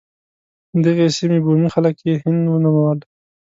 دغې 0.85 1.07
سیمې 1.17 1.39
بومي 1.45 1.69
خلک 1.75 1.95
یې 2.07 2.13
هند 2.23 2.41
ونومول. 2.47 2.99